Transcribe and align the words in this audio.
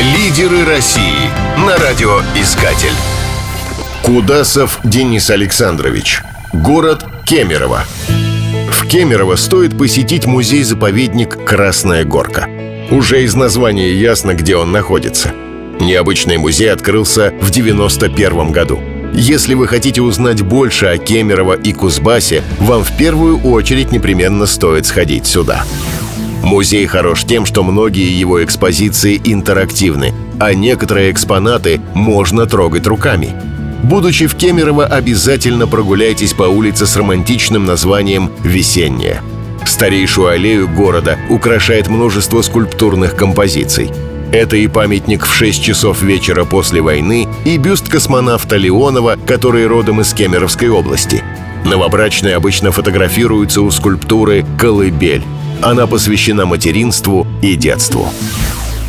Лидеры 0.00 0.64
России 0.64 1.30
на 1.56 1.76
радиоискатель. 1.76 2.90
Кудасов 4.02 4.80
Денис 4.82 5.30
Александрович. 5.30 6.20
Город 6.52 7.04
Кемерово. 7.24 7.84
В 8.72 8.88
Кемерово 8.88 9.36
стоит 9.36 9.78
посетить 9.78 10.26
музей-заповедник 10.26 11.44
«Красная 11.44 12.04
горка». 12.04 12.48
Уже 12.90 13.22
из 13.22 13.36
названия 13.36 13.94
ясно, 13.94 14.34
где 14.34 14.56
он 14.56 14.72
находится. 14.72 15.32
Необычный 15.78 16.38
музей 16.38 16.72
открылся 16.72 17.32
в 17.40 17.50
91 17.50 18.50
году. 18.50 18.82
Если 19.12 19.54
вы 19.54 19.68
хотите 19.68 20.02
узнать 20.02 20.42
больше 20.42 20.86
о 20.86 20.98
Кемерово 20.98 21.54
и 21.54 21.72
Кузбассе, 21.72 22.42
вам 22.58 22.82
в 22.82 22.96
первую 22.96 23.40
очередь 23.42 23.92
непременно 23.92 24.46
стоит 24.46 24.86
сходить 24.86 25.26
сюда. 25.26 25.64
Музей 26.42 26.86
хорош 26.86 27.24
тем, 27.24 27.46
что 27.46 27.62
многие 27.62 28.18
его 28.18 28.42
экспозиции 28.42 29.20
интерактивны, 29.24 30.12
а 30.38 30.54
некоторые 30.54 31.10
экспонаты 31.10 31.80
можно 31.94 32.46
трогать 32.46 32.86
руками. 32.86 33.30
Будучи 33.82 34.26
в 34.26 34.34
Кемерово, 34.34 34.86
обязательно 34.86 35.66
прогуляйтесь 35.66 36.32
по 36.32 36.44
улице 36.44 36.86
с 36.86 36.96
романтичным 36.96 37.66
названием 37.66 38.30
«Весенняя». 38.42 39.22
Старейшую 39.66 40.28
аллею 40.28 40.68
города 40.68 41.18
украшает 41.28 41.88
множество 41.88 42.42
скульптурных 42.42 43.14
композиций. 43.14 43.90
Это 44.32 44.56
и 44.56 44.66
памятник 44.66 45.26
в 45.26 45.32
6 45.34 45.62
часов 45.62 46.02
вечера 46.02 46.44
после 46.44 46.80
войны, 46.80 47.28
и 47.44 47.56
бюст 47.56 47.88
космонавта 47.88 48.56
Леонова, 48.56 49.16
который 49.26 49.66
родом 49.66 50.00
из 50.00 50.12
Кемеровской 50.12 50.68
области. 50.68 51.22
Новобрачные 51.64 52.36
обычно 52.36 52.72
фотографируются 52.72 53.62
у 53.62 53.70
скульптуры 53.70 54.44
«Колыбель». 54.58 55.22
Она 55.64 55.86
посвящена 55.86 56.44
материнству 56.44 57.26
и 57.40 57.54
детству. 57.54 58.06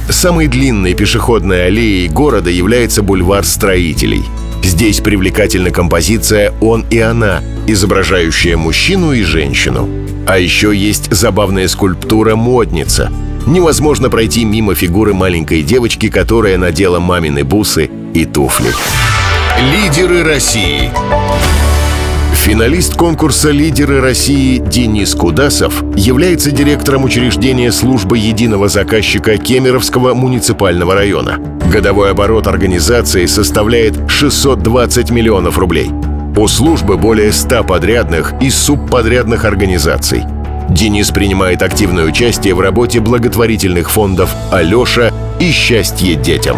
Самой 0.10 0.48
длинной 0.48 0.94
пешеходной 0.94 1.68
аллеей 1.68 2.10
города 2.10 2.50
является 2.50 3.02
бульвар 3.02 3.46
строителей. 3.46 4.24
Здесь 4.62 5.00
привлекательна 5.00 5.72
композиция 5.72 6.54
«Он 6.60 6.84
и 6.92 7.00
она», 7.00 7.42
изображающая 7.66 8.58
мужчину 8.58 9.14
и 9.14 9.24
женщину. 9.24 9.88
А 10.28 10.38
еще 10.38 10.76
есть 10.76 11.10
забавная 11.14 11.70
скульптура 11.70 12.36
«Модница». 12.36 13.10
Невозможно 13.46 14.10
пройти 14.10 14.44
мимо 14.44 14.76
фигуры 14.76 15.14
маленькой 15.14 15.62
девочки, 15.62 16.10
которая 16.10 16.58
надела 16.58 17.00
мамины 17.00 17.46
бусы 17.46 17.90
и 18.14 18.26
туфли. 18.26 18.74
Лидеры 19.72 20.24
России 20.24 20.92
Финалист 22.46 22.94
конкурса 22.94 23.50
«Лидеры 23.50 24.02
России» 24.02 24.60
Денис 24.60 25.16
Кудасов 25.16 25.84
является 25.96 26.52
директором 26.52 27.04
учреждения 27.04 27.72
службы 27.72 28.20
единого 28.20 28.68
заказчика 28.70 29.38
Кемеровского 29.38 30.14
муниципального 30.14 30.94
района. 30.94 31.40
Годовой 31.74 32.12
оборот 32.12 32.46
организации 32.46 33.26
составляет 33.26 33.96
620 34.08 35.10
миллионов 35.10 35.58
рублей. 35.58 35.90
У 36.38 36.48
службы 36.48 36.98
более 36.98 37.32
100 37.32 37.64
подрядных 37.64 38.36
и 38.40 38.52
субподрядных 38.52 39.44
организаций. 39.44 40.22
Денис 40.70 41.10
принимает 41.10 41.64
активное 41.64 42.06
участие 42.06 42.54
в 42.54 42.60
работе 42.60 43.00
благотворительных 43.00 43.90
фондов 43.90 44.36
«Алеша» 44.52 45.12
и 45.40 45.50
«Счастье 45.50 46.14
детям». 46.14 46.58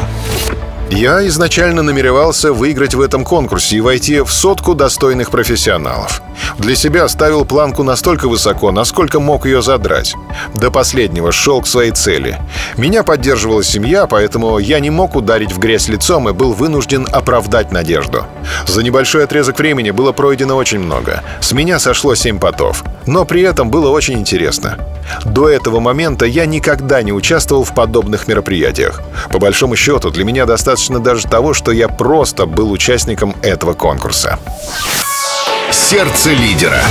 Я 0.90 1.26
изначально 1.28 1.84
намеревался 1.84 2.54
выиграть 2.54 2.96
в 2.96 3.02
этом 3.02 3.24
конкурсе 3.24 3.78
и 3.78 3.82
войти 3.82 4.22
в 4.22 4.32
сотку 4.32 4.74
достойных 4.74 5.30
профессионалов. 5.30 6.22
Для 6.58 6.76
себя 6.76 7.08
ставил 7.08 7.46
планку 7.46 7.84
настолько 7.84 8.28
высоко, 8.28 8.72
насколько 8.72 9.20
мог 9.20 9.46
ее 9.46 9.62
задрать. 9.62 10.16
До 10.54 10.72
последнего 10.72 11.32
шел 11.32 11.62
к 11.62 11.68
своей 11.68 11.92
цели. 11.92 12.40
Меня 12.78 13.04
поддерживала 13.04 13.64
семья, 13.64 14.08
поэтому 14.08 14.58
я 14.60 14.80
не 14.80 14.90
мог 14.90 15.16
ударить 15.16 15.52
в 15.52 15.60
грязь 15.60 15.88
лицом 15.88 16.30
и 16.30 16.34
был 16.34 16.54
вынужден 16.54 17.08
оправдать 17.12 17.72
надежду. 17.72 18.26
За 18.66 18.84
небольшой 18.84 19.24
отрезок 19.24 19.60
времени 19.60 19.92
было 19.92 20.12
пройдено 20.12 20.56
очень 20.56 20.80
много. 20.80 21.24
С 21.42 21.52
меня 21.52 21.80
сошло 21.80 22.16
семь 22.16 22.40
потов. 22.40 22.84
Но 23.06 23.26
при 23.26 23.42
этом 23.42 23.70
было 23.70 23.90
очень 23.90 24.20
интересно. 24.20 24.78
До 25.26 25.48
этого 25.48 25.80
момента 25.80 26.26
я 26.26 26.46
никогда 26.46 27.02
не 27.02 27.14
участвовал 27.14 27.64
в 27.64 27.74
подобных 27.74 28.28
мероприятиях. 28.28 29.02
По 29.30 29.40
большому 29.40 29.76
счету, 29.76 30.10
для 30.10 30.26
меня 30.26 30.46
достаточно 30.46 31.00
даже 31.00 31.28
того, 31.28 31.54
что 31.54 31.72
я 31.72 31.88
просто 31.88 32.46
был 32.46 32.72
участником 32.72 33.36
этого 33.42 33.74
конкурса. 33.74 34.40
Сердце 35.72 36.32
лидера. 36.32 36.82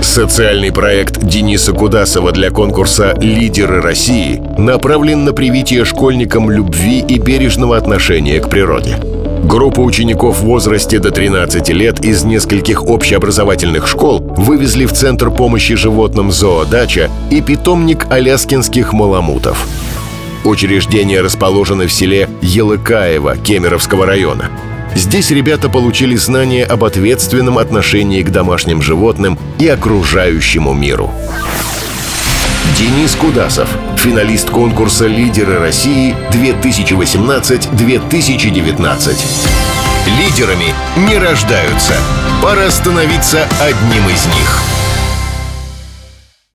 Социальный 0.00 0.72
проект 0.72 1.20
Дениса 1.20 1.72
Кудасова 1.72 2.32
для 2.32 2.50
конкурса 2.50 3.16
«Лидеры 3.20 3.80
России» 3.80 4.42
направлен 4.58 5.24
на 5.24 5.32
привитие 5.32 5.84
школьникам 5.84 6.50
любви 6.50 6.98
и 6.98 7.18
бережного 7.18 7.76
отношения 7.76 8.40
к 8.40 8.48
природе. 8.48 8.96
Группа 9.44 9.80
учеников 9.80 10.38
в 10.38 10.44
возрасте 10.44 10.98
до 10.98 11.12
13 11.12 11.68
лет 11.68 12.04
из 12.04 12.24
нескольких 12.24 12.84
общеобразовательных 12.84 13.86
школ 13.86 14.18
вывезли 14.20 14.84
в 14.84 14.92
Центр 14.92 15.30
помощи 15.30 15.76
животным 15.76 16.32
«Зоодача» 16.32 17.08
и 17.30 17.40
питомник 17.40 18.06
аляскинских 18.10 18.92
маламутов. 18.92 19.68
Учреждения 20.44 21.20
расположены 21.20 21.86
в 21.86 21.92
селе 21.92 22.28
Елыкаево 22.42 23.36
Кемеровского 23.36 24.06
района. 24.06 24.50
Здесь 24.94 25.30
ребята 25.30 25.68
получили 25.68 26.16
знания 26.16 26.64
об 26.64 26.84
ответственном 26.84 27.58
отношении 27.58 28.22
к 28.22 28.30
домашним 28.30 28.80
животным 28.80 29.38
и 29.58 29.66
окружающему 29.66 30.72
миру. 30.72 31.10
Денис 32.78 33.14
Кудасов, 33.14 33.68
финалист 33.96 34.48
конкурса 34.50 35.06
«Лидеры 35.06 35.58
России 35.58 36.14
2018-2019». 36.30 39.16
Лидерами 40.18 40.74
не 41.08 41.18
рождаются. 41.18 41.94
Пора 42.42 42.70
становиться 42.70 43.46
одним 43.60 44.08
из 44.08 44.26
них. 44.26 44.62